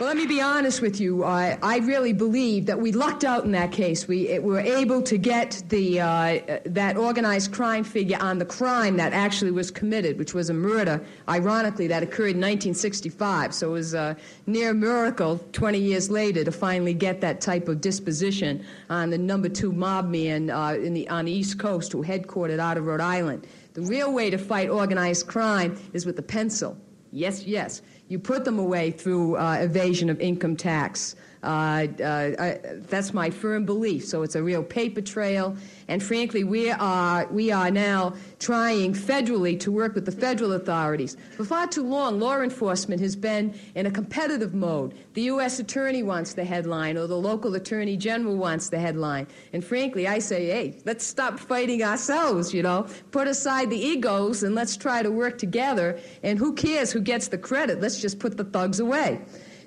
But 0.00 0.06
let 0.06 0.16
me 0.16 0.24
be 0.26 0.40
honest 0.40 0.80
with 0.80 0.98
you. 0.98 1.24
I, 1.24 1.58
I 1.62 1.76
really 1.80 2.14
believe 2.14 2.64
that 2.64 2.80
we 2.80 2.90
lucked 2.90 3.22
out 3.22 3.44
in 3.44 3.52
that 3.52 3.70
case. 3.70 4.08
We 4.08 4.28
it, 4.28 4.42
were 4.42 4.58
able 4.58 5.02
to 5.02 5.18
get 5.18 5.62
the, 5.68 6.00
uh, 6.00 6.58
that 6.64 6.96
organized 6.96 7.52
crime 7.52 7.84
figure 7.84 8.16
on 8.18 8.38
the 8.38 8.46
crime 8.46 8.96
that 8.96 9.12
actually 9.12 9.50
was 9.50 9.70
committed, 9.70 10.18
which 10.18 10.32
was 10.32 10.48
a 10.48 10.54
murder, 10.54 11.04
ironically, 11.28 11.86
that 11.88 12.02
occurred 12.02 12.30
in 12.30 12.40
1965. 12.40 13.52
So 13.52 13.68
it 13.68 13.72
was 13.72 13.92
a 13.92 14.16
near 14.46 14.72
miracle 14.72 15.38
20 15.52 15.78
years 15.78 16.08
later 16.08 16.44
to 16.44 16.50
finally 16.50 16.94
get 16.94 17.20
that 17.20 17.42
type 17.42 17.68
of 17.68 17.82
disposition 17.82 18.64
on 18.88 19.10
the 19.10 19.18
number 19.18 19.50
two 19.50 19.70
mob 19.70 20.08
man 20.08 20.48
uh, 20.48 20.78
in 20.82 20.94
the, 20.94 21.06
on 21.10 21.26
the 21.26 21.32
East 21.32 21.58
Coast 21.58 21.92
who 21.92 22.02
headquartered 22.02 22.58
out 22.58 22.78
of 22.78 22.86
Rhode 22.86 23.02
Island. 23.02 23.46
The 23.74 23.82
real 23.82 24.14
way 24.14 24.30
to 24.30 24.38
fight 24.38 24.70
organized 24.70 25.26
crime 25.26 25.78
is 25.92 26.06
with 26.06 26.18
a 26.18 26.22
pencil. 26.22 26.78
Yes, 27.12 27.44
yes. 27.44 27.82
You 28.10 28.18
put 28.18 28.44
them 28.44 28.58
away 28.58 28.90
through 28.90 29.36
uh, 29.36 29.58
evasion 29.60 30.10
of 30.10 30.20
income 30.20 30.56
tax. 30.56 31.14
Uh, 31.42 31.86
uh, 32.02 32.30
I, 32.38 32.58
that's 32.88 33.14
my 33.14 33.30
firm 33.30 33.64
belief. 33.64 34.04
So 34.04 34.22
it's 34.22 34.34
a 34.34 34.42
real 34.42 34.62
paper 34.62 35.00
trail. 35.00 35.56
And 35.88 36.02
frankly, 36.02 36.44
we 36.44 36.70
are, 36.70 37.26
we 37.30 37.50
are 37.50 37.70
now 37.70 38.14
trying 38.38 38.92
federally 38.92 39.58
to 39.60 39.72
work 39.72 39.94
with 39.94 40.04
the 40.04 40.12
federal 40.12 40.52
authorities. 40.52 41.16
For 41.36 41.44
far 41.44 41.66
too 41.66 41.86
long, 41.86 42.20
law 42.20 42.40
enforcement 42.40 43.00
has 43.00 43.16
been 43.16 43.58
in 43.74 43.86
a 43.86 43.90
competitive 43.90 44.54
mode. 44.54 44.94
The 45.14 45.22
U.S. 45.22 45.58
attorney 45.58 46.02
wants 46.02 46.34
the 46.34 46.44
headline, 46.44 46.96
or 46.96 47.06
the 47.06 47.16
local 47.16 47.54
attorney 47.54 47.96
general 47.96 48.36
wants 48.36 48.68
the 48.68 48.78
headline. 48.78 49.26
And 49.52 49.64
frankly, 49.64 50.06
I 50.06 50.18
say, 50.18 50.46
hey, 50.46 50.78
let's 50.84 51.04
stop 51.04 51.38
fighting 51.38 51.82
ourselves, 51.82 52.52
you 52.52 52.62
know. 52.62 52.86
Put 53.10 53.28
aside 53.28 53.70
the 53.70 53.78
egos 53.78 54.42
and 54.42 54.54
let's 54.54 54.76
try 54.76 55.02
to 55.02 55.10
work 55.10 55.38
together. 55.38 55.98
And 56.22 56.38
who 56.38 56.52
cares 56.54 56.92
who 56.92 57.00
gets 57.00 57.28
the 57.28 57.38
credit? 57.38 57.80
Let's 57.80 58.00
just 58.00 58.18
put 58.18 58.36
the 58.36 58.44
thugs 58.44 58.78
away. 58.78 59.20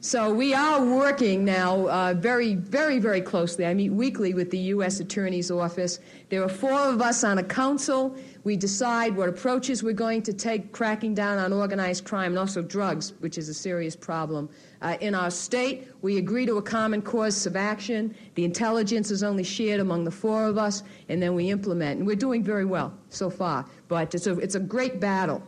So 0.06 0.34
we 0.34 0.54
are 0.54 0.84
working 0.84 1.46
now 1.46 1.88
uh, 1.88 2.14
very, 2.14 2.56
very, 2.56 3.00
very 3.00 3.22
closely. 3.22 3.66
I 3.66 3.74
meet 3.74 3.90
weekly 3.92 4.34
with 4.34 4.52
the 4.52 4.58
U.S. 4.58 5.00
Attorney's 5.00 5.50
Office. 5.50 6.02
There 6.28 6.44
are 6.44 6.50
four 6.50 6.74
of 6.74 7.02
us 7.02 7.24
on 7.24 7.38
a 7.38 7.44
council. 7.44 8.14
We 8.44 8.58
decide 8.58 9.16
what 9.16 9.30
approaches 9.30 9.82
we're 9.82 9.94
going 9.94 10.22
to 10.24 10.34
take 10.34 10.74
cracking 10.74 11.14
down 11.14 11.38
on 11.38 11.54
organized 11.54 12.04
crime 12.04 12.34
and 12.34 12.38
also 12.38 12.62
drugs, 12.62 13.14
which 13.22 13.38
is 13.38 13.48
a 13.48 13.54
serious 13.54 13.96
problem. 13.96 14.50
Uh, 14.82 14.98
in 15.00 15.16
our 15.16 15.32
state, 15.32 15.88
we 16.02 16.18
agree 16.18 16.46
to 16.48 16.58
a 16.58 16.62
common 16.62 17.02
course 17.02 17.46
of 17.46 17.56
action. 17.56 18.14
The 18.36 18.44
intelligence 18.44 19.10
is 19.10 19.24
only 19.24 19.46
shared 19.46 19.80
among 19.80 20.04
the 20.04 20.12
four 20.12 20.48
of 20.48 20.58
us, 20.58 20.84
and 21.08 21.24
then 21.24 21.34
we 21.34 21.50
implement. 21.50 22.00
And 22.00 22.06
we're 22.06 22.18
doing 22.18 22.44
very 22.44 22.66
well 22.66 22.94
so 23.08 23.30
far. 23.30 23.66
But 23.88 24.14
it's 24.14 24.28
a, 24.28 24.38
it's 24.40 24.56
a 24.56 24.60
great 24.60 25.00
battle. 25.00 25.42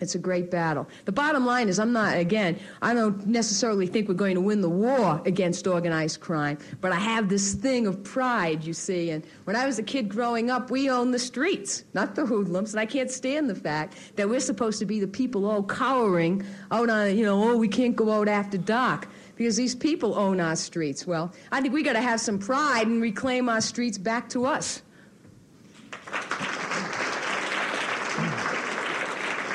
It's 0.00 0.14
a 0.14 0.18
great 0.18 0.50
battle. 0.50 0.88
The 1.04 1.12
bottom 1.12 1.46
line 1.46 1.68
is, 1.68 1.78
I'm 1.78 1.92
not, 1.92 2.18
again, 2.18 2.58
I 2.82 2.94
don't 2.94 3.26
necessarily 3.26 3.86
think 3.86 4.08
we're 4.08 4.14
going 4.14 4.34
to 4.34 4.40
win 4.40 4.60
the 4.60 4.68
war 4.68 5.22
against 5.24 5.66
organized 5.66 6.20
crime, 6.20 6.58
but 6.80 6.92
I 6.92 6.98
have 6.98 7.28
this 7.28 7.54
thing 7.54 7.86
of 7.86 8.02
pride, 8.02 8.64
you 8.64 8.72
see. 8.72 9.10
And 9.10 9.24
when 9.44 9.54
I 9.54 9.66
was 9.66 9.78
a 9.78 9.82
kid 9.82 10.08
growing 10.08 10.50
up, 10.50 10.70
we 10.70 10.90
owned 10.90 11.14
the 11.14 11.18
streets, 11.18 11.84
not 11.94 12.16
the 12.16 12.26
hoodlums, 12.26 12.74
and 12.74 12.80
I 12.80 12.86
can't 12.86 13.10
stand 13.10 13.48
the 13.48 13.54
fact 13.54 14.16
that 14.16 14.28
we're 14.28 14.40
supposed 14.40 14.80
to 14.80 14.86
be 14.86 14.98
the 14.98 15.08
people 15.08 15.46
all 15.46 15.62
cowering 15.62 16.44
out 16.72 16.90
on, 16.90 17.16
you 17.16 17.24
know, 17.24 17.50
oh, 17.50 17.56
we 17.56 17.68
can't 17.68 17.94
go 17.94 18.10
out 18.10 18.28
after 18.28 18.58
dark 18.58 19.08
because 19.36 19.56
these 19.56 19.74
people 19.74 20.14
own 20.16 20.40
our 20.40 20.56
streets. 20.56 21.06
Well, 21.06 21.32
I 21.52 21.60
think 21.60 21.72
we 21.72 21.82
got 21.82 21.94
to 21.94 22.00
have 22.00 22.20
some 22.20 22.38
pride 22.38 22.86
and 22.86 23.00
reclaim 23.00 23.48
our 23.48 23.60
streets 23.60 23.98
back 23.98 24.28
to 24.30 24.44
us. 24.46 24.82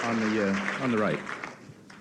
On 0.09 0.19
the 0.21 0.49
uh, 0.49 0.83
on 0.83 0.91
the 0.91 0.97
right. 0.97 1.19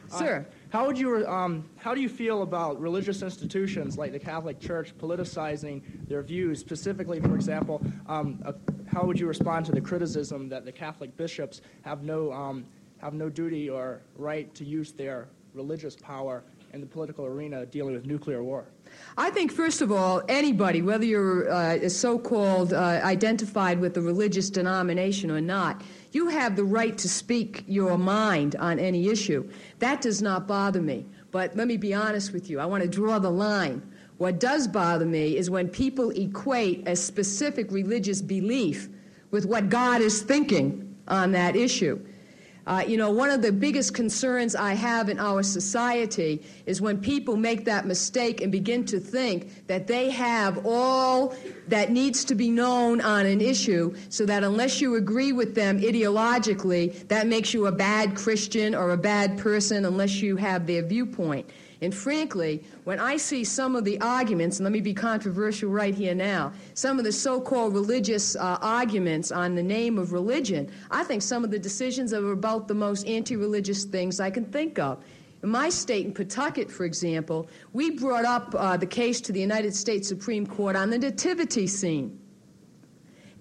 Sir. 0.08 0.46
Uh, 0.48 0.54
how 0.70 0.86
would 0.86 0.98
you 0.98 1.26
um, 1.26 1.68
how 1.76 1.94
do 1.94 2.00
you 2.00 2.08
feel 2.08 2.42
about 2.42 2.80
religious 2.80 3.20
institutions 3.22 3.98
like 3.98 4.12
the 4.12 4.18
Catholic 4.18 4.58
Church 4.60 4.96
politicizing 4.96 5.82
their 6.08 6.22
views? 6.22 6.58
Specifically, 6.58 7.20
for 7.20 7.34
example, 7.34 7.82
um, 8.06 8.42
uh, 8.46 8.52
how 8.90 9.04
would 9.04 9.20
you 9.20 9.26
respond 9.26 9.66
to 9.66 9.72
the 9.72 9.80
criticism 9.80 10.48
that 10.48 10.64
the 10.64 10.72
Catholic 10.72 11.14
bishops 11.18 11.60
have 11.82 12.02
no 12.02 12.32
um, 12.32 12.64
have 12.98 13.12
no 13.12 13.28
duty 13.28 13.68
or 13.68 14.00
right 14.16 14.54
to 14.54 14.64
use 14.64 14.92
their 14.92 15.28
religious 15.52 15.94
power 15.94 16.42
in 16.72 16.80
the 16.80 16.86
political 16.86 17.26
arena 17.26 17.66
dealing 17.66 17.94
with 17.94 18.06
nuclear 18.06 18.42
war? 18.42 18.66
I 19.16 19.30
think, 19.30 19.52
first 19.52 19.82
of 19.82 19.92
all, 19.92 20.22
anybody, 20.28 20.80
whether 20.80 21.04
you're 21.04 21.50
uh, 21.50 21.88
so 21.88 22.18
called 22.18 22.72
uh, 22.72 23.00
identified 23.04 23.80
with 23.80 23.96
a 23.96 24.00
religious 24.00 24.48
denomination 24.50 25.30
or 25.30 25.40
not, 25.40 25.82
you 26.12 26.28
have 26.28 26.56
the 26.56 26.64
right 26.64 26.96
to 26.98 27.08
speak 27.08 27.64
your 27.66 27.98
mind 27.98 28.56
on 28.56 28.78
any 28.78 29.08
issue. 29.08 29.48
That 29.78 30.00
does 30.00 30.22
not 30.22 30.46
bother 30.46 30.80
me. 30.80 31.06
But 31.30 31.56
let 31.56 31.68
me 31.68 31.76
be 31.76 31.92
honest 31.92 32.32
with 32.32 32.48
you. 32.48 32.58
I 32.60 32.66
want 32.66 32.82
to 32.82 32.88
draw 32.88 33.18
the 33.18 33.30
line. 33.30 33.82
What 34.16 34.40
does 34.40 34.66
bother 34.66 35.04
me 35.04 35.36
is 35.36 35.50
when 35.50 35.68
people 35.68 36.10
equate 36.10 36.88
a 36.88 36.96
specific 36.96 37.70
religious 37.70 38.22
belief 38.22 38.88
with 39.30 39.44
what 39.44 39.68
God 39.68 40.00
is 40.00 40.22
thinking 40.22 40.96
on 41.06 41.32
that 41.32 41.54
issue. 41.54 42.04
Uh, 42.68 42.84
you 42.86 42.98
know, 42.98 43.10
one 43.10 43.30
of 43.30 43.40
the 43.40 43.50
biggest 43.50 43.94
concerns 43.94 44.54
I 44.54 44.74
have 44.74 45.08
in 45.08 45.18
our 45.18 45.42
society 45.42 46.42
is 46.66 46.82
when 46.82 47.00
people 47.00 47.34
make 47.34 47.64
that 47.64 47.86
mistake 47.86 48.42
and 48.42 48.52
begin 48.52 48.84
to 48.86 49.00
think 49.00 49.66
that 49.68 49.86
they 49.86 50.10
have 50.10 50.66
all 50.66 51.34
that 51.68 51.90
needs 51.90 52.24
to 52.26 52.34
be 52.34 52.50
known 52.50 53.00
on 53.00 53.24
an 53.24 53.40
issue, 53.40 53.96
so 54.10 54.26
that 54.26 54.44
unless 54.44 54.82
you 54.82 54.96
agree 54.96 55.32
with 55.32 55.54
them 55.54 55.80
ideologically, 55.80 57.08
that 57.08 57.26
makes 57.26 57.54
you 57.54 57.68
a 57.68 57.72
bad 57.72 58.14
Christian 58.14 58.74
or 58.74 58.90
a 58.90 58.98
bad 58.98 59.38
person 59.38 59.86
unless 59.86 60.20
you 60.20 60.36
have 60.36 60.66
their 60.66 60.82
viewpoint. 60.82 61.48
And 61.80 61.94
frankly, 61.94 62.64
when 62.84 62.98
I 62.98 63.16
see 63.16 63.44
some 63.44 63.76
of 63.76 63.84
the 63.84 64.00
arguments, 64.00 64.58
and 64.58 64.64
let 64.64 64.72
me 64.72 64.80
be 64.80 64.94
controversial 64.94 65.70
right 65.70 65.94
here 65.94 66.14
now, 66.14 66.52
some 66.74 66.98
of 66.98 67.04
the 67.04 67.12
so 67.12 67.40
called 67.40 67.72
religious 67.72 68.34
uh, 68.34 68.58
arguments 68.60 69.30
on 69.30 69.54
the 69.54 69.62
name 69.62 69.96
of 69.96 70.12
religion, 70.12 70.70
I 70.90 71.04
think 71.04 71.22
some 71.22 71.44
of 71.44 71.50
the 71.50 71.58
decisions 71.58 72.12
are 72.12 72.32
about 72.32 72.66
the 72.66 72.74
most 72.74 73.06
anti 73.06 73.36
religious 73.36 73.84
things 73.84 74.18
I 74.18 74.30
can 74.30 74.44
think 74.46 74.78
of. 74.78 75.04
In 75.44 75.50
my 75.50 75.68
state, 75.68 76.04
in 76.04 76.12
Pawtucket, 76.12 76.68
for 76.68 76.84
example, 76.84 77.48
we 77.72 77.90
brought 77.90 78.24
up 78.24 78.54
uh, 78.56 78.76
the 78.76 78.86
case 78.86 79.20
to 79.20 79.32
the 79.32 79.40
United 79.40 79.74
States 79.74 80.08
Supreme 80.08 80.46
Court 80.46 80.74
on 80.74 80.90
the 80.90 80.98
nativity 80.98 81.68
scene. 81.68 82.18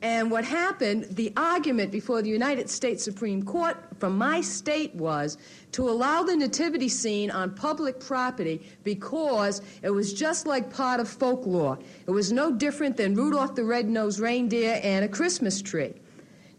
And 0.01 0.29
what 0.29 0.45
happened, 0.45 1.05
the 1.09 1.33
argument 1.35 1.91
before 1.91 2.21
the 2.21 2.29
United 2.29 2.69
States 2.69 3.03
Supreme 3.03 3.41
Court 3.41 3.77
from 3.97 4.15
my 4.15 4.41
state 4.41 4.93
was 4.93 5.39
to 5.71 5.89
allow 5.89 6.21
the 6.21 6.35
nativity 6.35 6.87
scene 6.87 7.31
on 7.31 7.55
public 7.55 7.99
property 7.99 8.61
because 8.83 9.61
it 9.81 9.89
was 9.89 10.13
just 10.13 10.45
like 10.45 10.71
part 10.71 10.99
of 10.99 11.09
folklore. 11.09 11.79
It 12.05 12.11
was 12.11 12.31
no 12.31 12.51
different 12.51 12.95
than 12.95 13.15
Rudolph 13.15 13.55
the 13.55 13.63
Red-Nosed 13.63 14.19
Reindeer 14.19 14.79
and 14.83 15.03
a 15.03 15.07
Christmas 15.07 15.63
tree. 15.63 15.95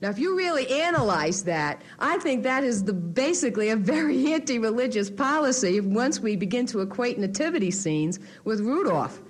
Now, 0.00 0.11
if 0.11 0.18
you 0.18 0.37
really 0.37 0.68
analyze 0.80 1.42
that, 1.45 1.83
I 1.99 2.18
think 2.18 2.42
that 2.45 2.64
is 2.64 2.85
the, 2.85 2.92
basically 2.92 3.71
a 3.71 3.76
very 3.76 4.33
anti-religious 4.33 5.11
policy 5.11 5.80
once 5.80 6.18
we 6.18 6.35
begin 6.35 6.66
to 6.66 6.80
equate 6.80 7.18
nativity 7.18 7.71
scenes 7.71 8.18
with 8.45 8.61
Rudolph. 8.61 9.21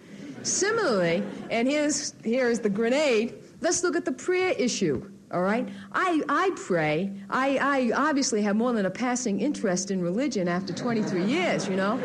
Similarly, 0.42 1.22
and 1.50 1.66
here's, 1.68 2.14
here's 2.22 2.60
the 2.60 2.70
grenade, 2.70 3.34
let's 3.60 3.82
look 3.82 3.96
at 3.96 4.04
the 4.04 4.12
prayer 4.12 4.54
issue. 4.58 5.10
All 5.30 5.42
right? 5.42 5.68
I, 5.92 6.22
I 6.28 6.50
pray. 6.56 7.12
I, 7.28 7.58
I 7.58 8.08
obviously 8.08 8.40
have 8.42 8.56
more 8.56 8.72
than 8.72 8.86
a 8.86 8.90
passing 8.90 9.40
interest 9.40 9.90
in 9.90 10.00
religion 10.00 10.48
after 10.48 10.72
23 10.72 11.24
years, 11.24 11.68
you 11.68 11.76
know? 11.76 12.00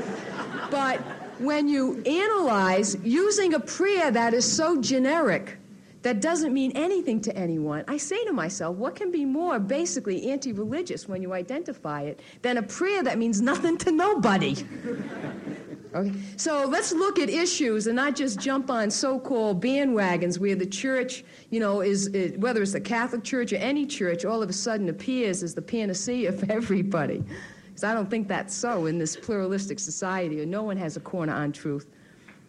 But 0.69 0.99
when 1.39 1.67
you 1.67 2.01
analyze 2.03 2.97
using 3.03 3.53
a 3.53 3.59
prayer 3.59 4.11
that 4.11 4.33
is 4.33 4.51
so 4.51 4.81
generic, 4.81 5.57
that 6.03 6.19
doesn't 6.19 6.53
mean 6.53 6.73
anything 6.75 7.21
to 7.21 7.35
anyone, 7.35 7.85
I 7.87 7.97
say 7.97 8.23
to 8.25 8.33
myself, 8.33 8.75
what 8.75 8.95
can 8.95 9.09
be 9.09 9.23
more 9.23 9.57
basically 9.57 10.29
anti 10.29 10.51
religious 10.51 11.07
when 11.07 11.21
you 11.21 11.33
identify 11.33 12.01
it 12.01 12.19
than 12.41 12.57
a 12.57 12.63
prayer 12.63 13.03
that 13.03 13.17
means 13.17 13.41
nothing 13.41 13.77
to 13.79 13.91
nobody? 13.91 14.55
Okay, 15.95 16.11
so 16.37 16.65
let's 16.65 16.91
look 16.91 17.19
at 17.19 17.29
issues 17.29 17.85
and 17.85 17.95
not 17.95 18.15
just 18.15 18.39
jump 18.39 18.71
on 18.71 18.89
so-called 18.89 19.61
bandwagons 19.63 20.39
where 20.39 20.55
the 20.55 20.65
church, 20.65 21.23
you 21.51 21.59
know, 21.59 21.81
is, 21.81 22.07
is 22.07 22.35
whether 22.37 22.63
it's 22.63 22.73
the 22.73 22.81
Catholic 22.81 23.23
Church 23.23 23.53
or 23.53 23.57
any 23.57 23.85
church, 23.85 24.25
all 24.25 24.41
of 24.41 24.49
a 24.49 24.53
sudden 24.53 24.89
appears 24.89 25.43
as 25.43 25.53
the 25.53 25.61
panacea 25.61 26.31
for 26.31 26.45
everybody. 26.51 27.23
Because 27.67 27.83
I 27.83 27.93
don't 27.93 28.09
think 28.09 28.27
that's 28.27 28.55
so 28.55 28.87
in 28.87 28.97
this 28.97 29.15
pluralistic 29.15 29.79
society, 29.79 30.41
or 30.41 30.47
no 30.47 30.63
one 30.63 30.77
has 30.77 30.97
a 30.97 30.99
corner 30.99 31.33
on 31.33 31.51
truth. 31.51 31.87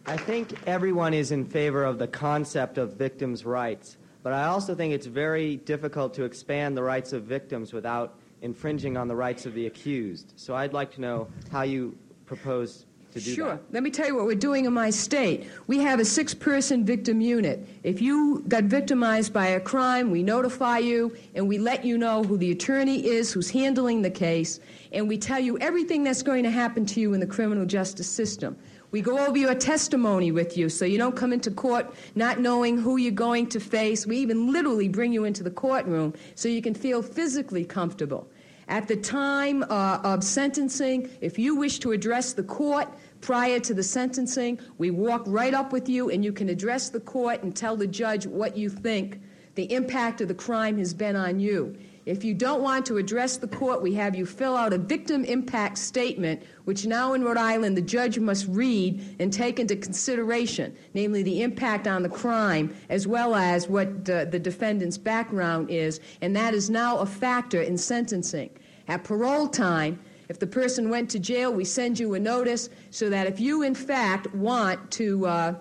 I 0.06 0.16
think 0.16 0.54
everyone 0.66 1.12
is 1.12 1.30
in 1.30 1.44
favor 1.44 1.84
of 1.84 1.98
the 1.98 2.06
concept 2.08 2.78
of 2.78 2.94
victims' 2.94 3.44
rights, 3.44 3.98
but 4.22 4.32
I 4.32 4.44
also 4.44 4.74
think 4.74 4.94
it's 4.94 5.06
very 5.06 5.56
difficult 5.56 6.14
to 6.14 6.24
expand 6.24 6.76
the 6.76 6.82
rights 6.82 7.12
of 7.12 7.24
victims 7.24 7.74
without 7.74 8.18
infringing 8.40 8.96
on 8.96 9.08
the 9.08 9.16
rights 9.16 9.44
of 9.44 9.54
the 9.54 9.66
accused. 9.66 10.32
So 10.36 10.54
I'd 10.54 10.72
like 10.72 10.90
to 10.94 11.00
know 11.00 11.28
how 11.50 11.62
you 11.62 11.96
propose 12.26 12.86
to 13.14 13.21
do 13.21 13.35
Sure. 13.35 13.47
that. 13.50 13.62
Let 13.73 13.83
me 13.83 13.90
tell 13.90 14.06
you 14.06 14.16
what 14.16 14.26
we're 14.26 14.35
doing 14.35 14.64
in 14.64 14.73
my 14.73 14.90
state. 14.90 15.44
We 15.68 15.78
have 15.78 16.00
a 16.00 16.04
six 16.04 16.35
person 16.35 16.85
victim 16.85 17.21
unit. 17.21 17.66
If 17.83 18.02
you 18.02 18.44
got 18.49 18.64
victimized 18.64 19.33
by 19.33 19.47
a 19.47 19.61
crime, 19.61 20.11
we 20.11 20.23
notify 20.23 20.78
you 20.78 21.14
and 21.35 21.49
we 21.49 21.59
let 21.59 21.85
you 21.85 21.97
know 21.97 22.25
who 22.25 22.37
the 22.37 22.50
attorney 22.50 23.06
is 23.06 23.33
who's 23.33 23.50
handling 23.50 24.02
the 24.02 24.11
case, 24.11 24.59
and 24.92 25.09
we 25.09 25.16
tell 25.16 25.38
you 25.40 25.59
everything 25.59 26.02
that's 26.04 26.23
going 26.23 26.42
to 26.42 26.50
happen 26.50 26.85
to 26.87 27.00
you 27.00 27.14
in 27.14 27.21
the 27.21 27.26
criminal 27.26 27.64
justice 27.64 28.09
system. 28.09 28.56
We 28.90 29.00
go 29.00 29.18
over 29.26 29.37
your 29.37 29.54
testimony 29.56 30.30
with 30.30 30.56
you 30.56 30.68
so 30.68 30.85
you 30.85 30.99
don't 30.99 31.16
come 31.16 31.33
into 31.33 31.50
court 31.50 31.92
not 32.14 32.38
knowing 32.38 32.78
who 32.78 32.97
you're 32.97 33.11
going 33.11 33.49
to 33.49 33.59
face. 33.61 34.06
We 34.06 34.18
even 34.18 34.52
literally 34.52 34.88
bring 34.88 35.12
you 35.12 35.25
into 35.25 35.42
the 35.42 35.50
courtroom 35.50 36.14
so 36.37 36.49
you 36.49 36.62
can 36.62 36.75
feel 36.75 37.02
physically 37.02 37.64
comfortable. 37.64 38.28
At 38.68 38.88
the 38.88 38.97
time 38.97 39.62
uh, 39.64 39.99
of 40.04 40.23
sentencing, 40.25 41.11
if 41.21 41.38
you 41.38 41.56
wish 41.56 41.80
to 41.80 41.92
address 41.92 42.33
the 42.33 42.44
court 42.44 42.88
prior 43.25 43.59
to 43.59 43.73
the 43.73 43.83
sentencing, 43.83 44.61
we 44.76 44.90
walk 44.90 45.23
right 45.26 45.54
up 45.54 45.73
with 45.73 45.88
you 45.88 46.11
and 46.11 46.23
you 46.23 46.31
can 46.31 46.50
address 46.50 46.90
the 46.90 47.00
court 47.00 47.43
and 47.43 47.57
tell 47.57 47.75
the 47.75 47.87
judge 47.87 48.26
what 48.26 48.54
you 48.54 48.69
think 48.69 49.19
the 49.54 49.73
impact 49.73 50.21
of 50.21 50.28
the 50.28 50.35
crime 50.35 50.76
has 50.76 50.93
been 50.93 51.16
on 51.16 51.40
you. 51.40 51.75
If 52.04 52.23
you 52.23 52.35
don't 52.35 52.61
want 52.61 52.85
to 52.87 52.99
address 52.99 53.38
the 53.38 53.49
court, 53.49 53.81
we 53.81 53.95
have 53.95 54.14
you 54.14 54.26
fill 54.26 54.54
out 54.57 54.75
a 54.75 54.78
victim 54.78 55.25
impact 55.25 55.79
statement, 55.79 56.42
which 56.64 56.85
now 56.85 57.14
in 57.14 57.25
Rhode 57.25 57.38
Island 57.38 57.79
the 57.79 57.83
judge 57.83 58.18
must 58.18 58.46
read 58.46 59.16
and 59.18 59.33
take 59.33 59.59
into 59.59 59.75
consideration, 59.75 60.77
namely 60.92 61.22
the 61.22 61.42
impact 61.42 61.87
on 61.87 62.03
the 62.03 62.11
crime 62.11 62.77
as 62.90 63.07
well 63.07 63.35
as 63.35 63.68
what 63.68 63.88
uh, 64.11 64.27
the 64.27 64.38
defendant's 64.38 64.98
background 64.98 65.70
is, 65.70 65.98
and 66.20 66.37
that 66.37 66.53
is 66.53 66.68
now 66.68 66.98
a 66.98 67.07
factor 67.07 67.62
in 67.62 67.79
sentencing. 67.79 68.51
At 68.87 69.05
parole 69.05 69.48
time, 69.48 69.98
if 70.28 70.38
the 70.38 70.46
person 70.46 70.90
went 70.90 71.10
to 71.10 71.18
jail, 71.18 71.52
we 71.52 71.64
send 71.64 71.98
you 71.98 72.14
a 72.14 72.20
notice 72.20 72.70
so 72.90 73.10
that 73.10 73.26
if 73.26 73.40
you, 73.40 73.62
in 73.62 73.74
fact, 73.74 74.32
want 74.34 74.90
to 74.92 75.26
uh, 75.26 75.54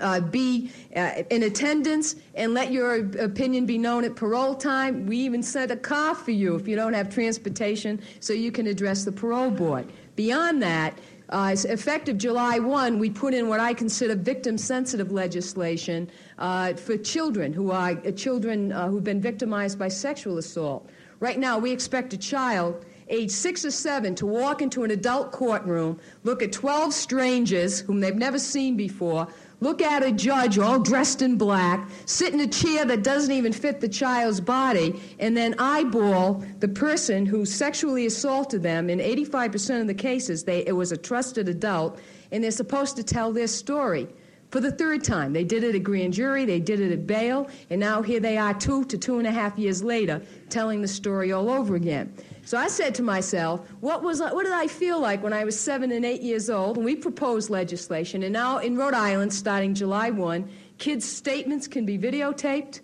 uh, 0.00 0.20
be 0.20 0.70
uh, 0.96 1.22
in 1.30 1.42
attendance 1.44 2.16
and 2.34 2.54
let 2.54 2.72
your 2.72 3.06
opinion 3.18 3.66
be 3.66 3.78
known 3.78 4.04
at 4.04 4.16
parole 4.16 4.54
time, 4.54 5.06
we 5.06 5.16
even 5.18 5.42
send 5.42 5.70
a 5.70 5.76
car 5.76 6.14
for 6.14 6.30
you 6.30 6.54
if 6.54 6.66
you 6.66 6.76
don't 6.76 6.94
have 6.94 7.12
transportation 7.12 8.00
so 8.20 8.32
you 8.32 8.52
can 8.52 8.66
address 8.66 9.04
the 9.04 9.12
parole 9.12 9.50
board. 9.50 9.90
Beyond 10.16 10.62
that, 10.62 10.98
uh, 11.30 11.54
effective 11.68 12.16
July 12.16 12.58
1, 12.58 12.98
we 12.98 13.10
put 13.10 13.34
in 13.34 13.48
what 13.48 13.60
I 13.60 13.74
consider 13.74 14.14
victim 14.14 14.56
sensitive 14.56 15.12
legislation 15.12 16.10
uh, 16.38 16.72
for 16.72 16.96
children 16.96 17.52
who 17.52 17.70
are 17.70 17.90
uh, 17.90 18.10
children 18.12 18.72
uh, 18.72 18.88
who've 18.88 19.04
been 19.04 19.20
victimized 19.20 19.78
by 19.78 19.88
sexual 19.88 20.38
assault. 20.38 20.88
Right 21.20 21.38
now, 21.38 21.58
we 21.58 21.70
expect 21.70 22.12
a 22.14 22.16
child 22.16 22.84
age 23.10 23.30
six 23.30 23.64
or 23.64 23.70
seven 23.70 24.14
to 24.16 24.26
walk 24.26 24.62
into 24.62 24.84
an 24.84 24.90
adult 24.90 25.32
courtroom, 25.32 25.98
look 26.24 26.42
at 26.42 26.52
12 26.52 26.92
strangers 26.92 27.80
whom 27.80 28.00
they've 28.00 28.14
never 28.14 28.38
seen 28.38 28.76
before, 28.76 29.28
look 29.60 29.82
at 29.82 30.02
a 30.02 30.12
judge 30.12 30.58
all 30.58 30.78
dressed 30.78 31.22
in 31.22 31.36
black, 31.36 31.88
sit 32.06 32.32
in 32.32 32.40
a 32.40 32.46
chair 32.46 32.84
that 32.84 33.02
doesn't 33.02 33.32
even 33.32 33.52
fit 33.52 33.80
the 33.80 33.88
child's 33.88 34.40
body, 34.40 35.00
and 35.18 35.36
then 35.36 35.54
eyeball 35.58 36.44
the 36.60 36.68
person 36.68 37.26
who 37.26 37.44
sexually 37.44 38.06
assaulted 38.06 38.62
them. 38.62 38.90
In 38.90 38.98
85% 38.98 39.80
of 39.80 39.86
the 39.86 39.94
cases, 39.94 40.44
they, 40.44 40.66
it 40.66 40.72
was 40.72 40.92
a 40.92 40.96
trusted 40.96 41.48
adult, 41.48 42.00
and 42.30 42.44
they're 42.44 42.50
supposed 42.50 42.96
to 42.96 43.02
tell 43.02 43.32
their 43.32 43.48
story. 43.48 44.08
For 44.50 44.60
the 44.60 44.72
third 44.72 45.04
time, 45.04 45.34
they 45.34 45.44
did 45.44 45.62
it 45.62 45.74
at 45.74 45.82
grand 45.82 46.14
jury, 46.14 46.46
they 46.46 46.58
did 46.58 46.80
it 46.80 46.90
at 46.90 47.06
bail, 47.06 47.48
and 47.68 47.78
now 47.78 48.00
here 48.00 48.18
they 48.18 48.38
are 48.38 48.54
two 48.54 48.84
to 48.86 48.96
two 48.96 49.18
and 49.18 49.26
a 49.26 49.30
half 49.30 49.58
years 49.58 49.82
later 49.82 50.22
telling 50.48 50.80
the 50.80 50.88
story 50.88 51.32
all 51.32 51.50
over 51.50 51.76
again. 51.76 52.14
So 52.48 52.56
I 52.56 52.68
said 52.68 52.94
to 52.94 53.02
myself, 53.02 53.60
what, 53.80 54.02
was, 54.02 54.20
what 54.20 54.42
did 54.44 54.54
I 54.54 54.68
feel 54.68 54.98
like 54.98 55.22
when 55.22 55.34
I 55.34 55.44
was 55.44 55.60
seven 55.60 55.92
and 55.92 56.02
eight 56.02 56.22
years 56.22 56.48
old? 56.48 56.78
And 56.78 56.86
we 56.86 56.96
proposed 56.96 57.50
legislation. 57.50 58.22
And 58.22 58.32
now 58.32 58.56
in 58.56 58.74
Rhode 58.74 58.94
Island, 58.94 59.34
starting 59.34 59.74
July 59.74 60.08
1, 60.08 60.48
kids' 60.78 61.04
statements 61.04 61.68
can 61.68 61.84
be 61.84 61.98
videotaped. 61.98 62.80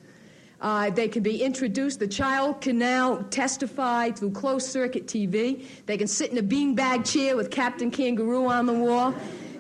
Uh, 0.61 0.91
they 0.91 1.09
can 1.09 1.23
be 1.23 1.43
introduced. 1.43 1.99
The 1.99 2.07
child 2.07 2.61
can 2.61 2.77
now 2.77 3.25
testify 3.31 4.11
through 4.11 4.33
closed 4.33 4.69
circuit 4.69 5.07
TV. 5.07 5.65
They 5.87 5.97
can 5.97 6.09
sit 6.09 6.31
in 6.31 6.37
a 6.37 6.43
beanbag 6.43 7.11
chair 7.11 7.35
with 7.35 7.51
Captain 7.51 7.91
Kangaroo 7.91 8.47
on 8.47 8.67
the 8.67 8.75
wall. 8.75 9.15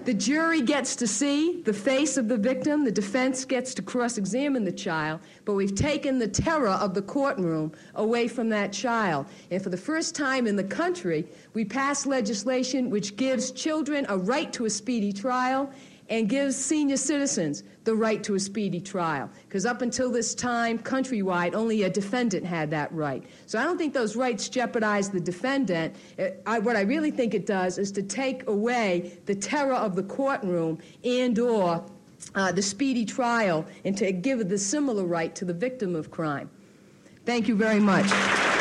The 0.04 0.12
jury 0.12 0.60
gets 0.60 0.96
to 0.96 1.06
see 1.06 1.62
the 1.62 1.72
face 1.72 2.18
of 2.18 2.28
the 2.28 2.36
victim. 2.36 2.84
The 2.84 2.92
defense 2.92 3.46
gets 3.46 3.72
to 3.72 3.80
cross 3.80 4.18
examine 4.18 4.64
the 4.64 4.72
child. 4.72 5.20
But 5.46 5.54
we've 5.54 5.74
taken 5.74 6.18
the 6.18 6.28
terror 6.28 6.68
of 6.68 6.92
the 6.92 7.00
courtroom 7.00 7.72
away 7.94 8.28
from 8.28 8.50
that 8.50 8.70
child. 8.70 9.24
And 9.50 9.62
for 9.62 9.70
the 9.70 9.78
first 9.78 10.14
time 10.14 10.46
in 10.46 10.56
the 10.56 10.64
country, 10.64 11.26
we 11.54 11.64
passed 11.64 12.04
legislation 12.04 12.90
which 12.90 13.16
gives 13.16 13.50
children 13.50 14.04
a 14.10 14.18
right 14.18 14.52
to 14.52 14.66
a 14.66 14.70
speedy 14.70 15.10
trial 15.10 15.72
and 16.08 16.28
gives 16.28 16.56
senior 16.56 16.96
citizens 16.96 17.62
the 17.84 17.94
right 17.94 18.22
to 18.24 18.34
a 18.34 18.40
speedy 18.40 18.80
trial. 18.80 19.30
Because 19.48 19.66
up 19.66 19.82
until 19.82 20.10
this 20.10 20.34
time, 20.34 20.78
countrywide, 20.78 21.54
only 21.54 21.82
a 21.82 21.90
defendant 21.90 22.44
had 22.44 22.70
that 22.70 22.92
right. 22.92 23.24
So 23.46 23.58
I 23.58 23.64
don't 23.64 23.78
think 23.78 23.94
those 23.94 24.16
rights 24.16 24.48
jeopardize 24.48 25.10
the 25.10 25.20
defendant. 25.20 25.96
It, 26.18 26.42
I, 26.46 26.58
what 26.58 26.76
I 26.76 26.82
really 26.82 27.10
think 27.10 27.34
it 27.34 27.46
does 27.46 27.78
is 27.78 27.92
to 27.92 28.02
take 28.02 28.46
away 28.48 29.18
the 29.26 29.34
terror 29.34 29.74
of 29.74 29.96
the 29.96 30.02
courtroom 30.02 30.78
and 31.04 31.38
or 31.38 31.84
uh, 32.34 32.52
the 32.52 32.62
speedy 32.62 33.04
trial 33.04 33.64
and 33.84 33.96
to 33.98 34.12
give 34.12 34.48
the 34.48 34.58
similar 34.58 35.04
right 35.04 35.34
to 35.34 35.44
the 35.44 35.54
victim 35.54 35.94
of 35.94 36.10
crime. 36.10 36.50
Thank 37.24 37.48
you 37.48 37.56
very 37.56 37.80
much. 37.80 38.53